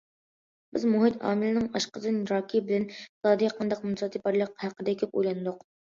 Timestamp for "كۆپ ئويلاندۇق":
5.03-5.63